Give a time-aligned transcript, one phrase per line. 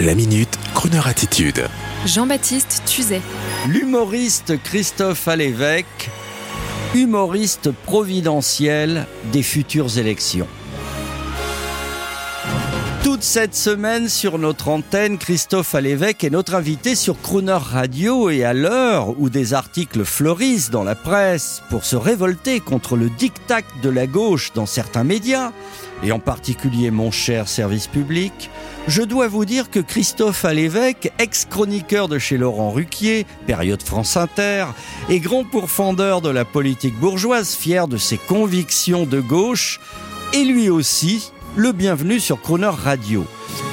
[0.00, 1.68] La minute, Kroneur attitude.
[2.06, 3.20] Jean-Baptiste Tuzet.
[3.68, 6.08] L'humoriste Christophe Alévèque,
[6.94, 10.48] humoriste providentiel des futures élections.
[13.22, 18.30] Cette semaine sur notre antenne, Christophe Alévèque est notre invité sur Crooner Radio.
[18.30, 23.08] Et à l'heure où des articles fleurissent dans la presse pour se révolter contre le
[23.08, 25.52] diktat de la gauche dans certains médias,
[26.02, 28.50] et en particulier mon cher service public,
[28.88, 34.66] je dois vous dire que Christophe Alévèque, ex-chroniqueur de chez Laurent Ruquier, période France Inter,
[35.08, 39.78] et grand pourfendeur de la politique bourgeoise, fier de ses convictions de gauche,
[40.34, 43.26] est lui aussi le bienvenu sur Croner Radio.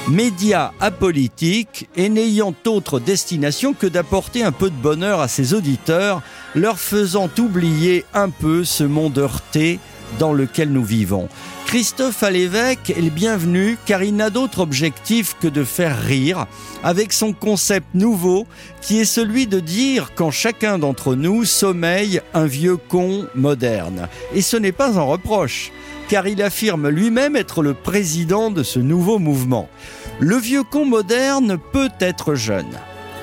[0.08, 6.22] Média apolitique et n'ayant autre destination que d'apporter un peu de bonheur à ses auditeurs,
[6.54, 9.78] leur faisant oublier un peu ce monde heurté
[10.18, 11.28] dans lequel nous vivons.
[11.66, 16.46] Christophe Alévèque est le bienvenu car il n'a d'autre objectif que de faire rire
[16.82, 18.46] avec son concept nouveau
[18.82, 24.08] qui est celui de dire quand chacun d'entre nous sommeille un vieux con moderne.
[24.34, 25.70] Et ce n'est pas un reproche
[26.10, 29.68] car il affirme lui-même être le président de ce nouveau mouvement.
[30.18, 32.66] Le vieux con moderne peut être jeune.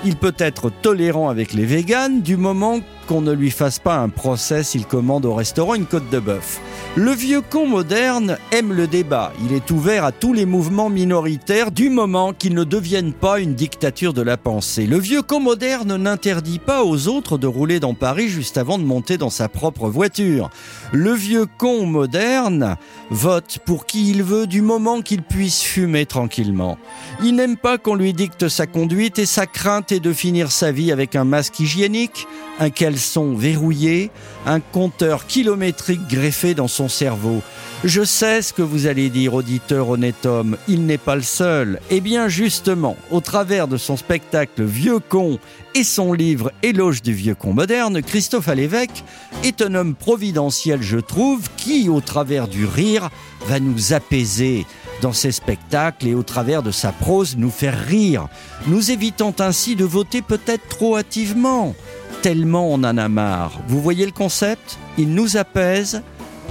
[0.06, 4.09] Il peut être tolérant avec les véganes du moment qu'on ne lui fasse pas un
[4.09, 6.59] procès s'il commande au restaurant une côte de bœuf.
[6.95, 9.31] Le vieux con moderne aime le débat.
[9.45, 13.53] Il est ouvert à tous les mouvements minoritaires du moment qu'ils ne deviennent pas une
[13.53, 14.88] dictature de la pensée.
[14.88, 18.83] Le vieux con moderne n'interdit pas aux autres de rouler dans Paris juste avant de
[18.83, 20.50] monter dans sa propre voiture.
[20.91, 22.78] Le vieux con moderne
[23.11, 26.78] vote pour qui il veut du moment qu'il puisse fumer tranquillement.
[27.23, 30.72] Il n'aime pas qu'on lui dicte sa conduite et sa crainte est de finir sa
[30.72, 32.28] vie avec un masque hygiénique,
[32.59, 34.11] un caleçon verrouillé,
[34.45, 37.41] un compteur kilométrique greffé dans son cerveau.
[37.83, 41.80] Je sais ce que vous allez dire, auditeur honnête homme, il n'est pas le seul.
[41.91, 45.38] Eh bien justement, au travers de son spectacle Vieux con
[45.75, 49.03] et son livre Éloge du vieux con moderne, Christophe Alévèque
[49.44, 53.09] est un homme providentiel, je trouve, qui, au travers du rire,
[53.46, 54.66] va nous apaiser
[55.01, 58.28] dans ses spectacles et au travers de sa prose nous faire rire,
[58.66, 61.75] nous évitant ainsi de voter peut-être trop hâtivement
[62.22, 63.59] tellement on en a marre.
[63.67, 64.78] Vous voyez le concept?
[64.97, 66.01] Il nous apaise,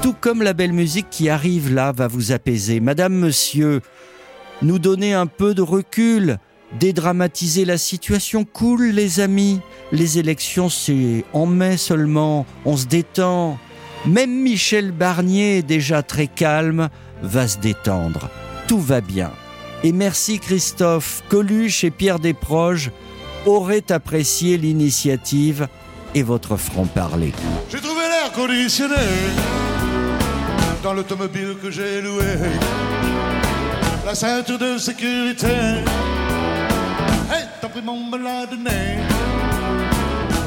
[0.03, 2.81] tout comme la belle musique qui arrive là va vous apaiser.
[2.81, 3.81] Madame, monsieur,
[4.63, 6.39] nous donner un peu de recul,
[6.79, 8.45] dédramatiser la situation.
[8.45, 9.61] Cool, les amis.
[9.93, 12.47] Les élections, c'est en mai seulement.
[12.65, 13.59] On se détend.
[14.07, 16.89] Même Michel Barnier, déjà très calme,
[17.23, 18.29] va se détendre.
[18.69, 19.33] Tout va bien.
[19.85, 22.91] Et merci Christophe, Coluche et Pierre Desproges
[23.47, 25.69] auraient apprécié l'initiative
[26.15, 27.33] et votre franc-parler.
[27.71, 28.95] J'ai trouvé l'air conditionné
[30.83, 32.25] dans l'automobile que j'ai loué.
[34.05, 35.47] La ceinture de sécurité
[37.33, 38.57] est pris mon balade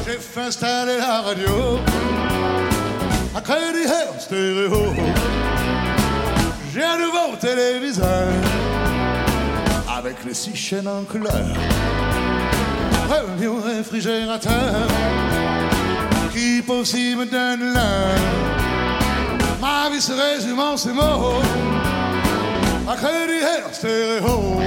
[0.06, 1.78] J'ai fait installer la radio
[3.34, 3.88] à crédit
[4.18, 4.94] stéréo.
[6.72, 8.28] J'ai un nouveau téléviseur
[9.98, 11.44] avec les six chaînes en couleur
[13.10, 14.86] premier réfrigérateur
[16.32, 18.14] qui possible donne l'un.
[19.60, 21.42] Ma vie se résume en ces mots.
[22.88, 24.60] À crédit stéréo.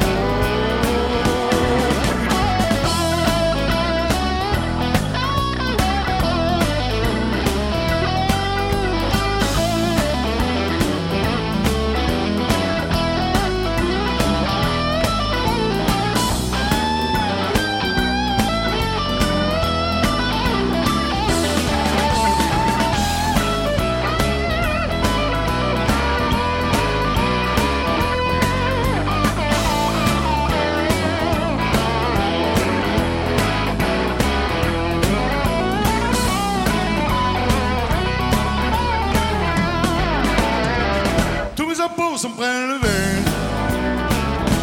[42.14, 43.22] Impôts sont prélevés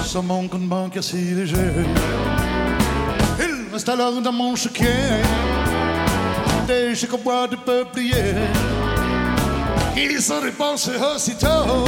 [0.04, 1.56] sur mon compte bancaire si léger.
[3.38, 5.22] Il reste alors dans mon chéquier
[6.66, 8.34] des chèques au bois de peuplier
[9.94, 11.84] qui sont dépensés aussitôt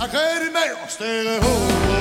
[0.00, 1.97] à crédit mais en stéréo.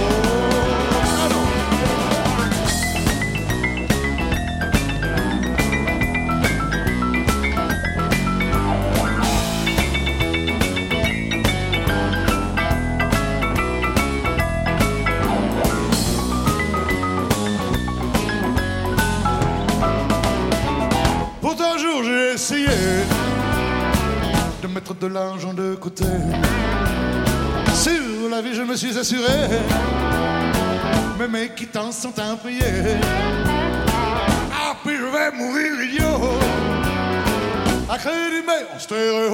[24.99, 26.05] De l'argent de côté.
[27.73, 29.47] Sur la vie, je me suis assuré
[31.27, 32.97] mes quittances sont impayées.
[34.51, 36.39] Ah, puis je vais mourir idiot.
[37.89, 39.33] À crédit, mais en stéréo.